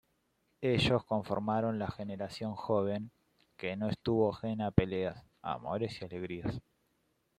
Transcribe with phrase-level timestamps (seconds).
[0.63, 3.11] Ellos conformaron la generación joven,
[3.55, 6.59] que no estuvo ajena a peleas, amores y alegrías.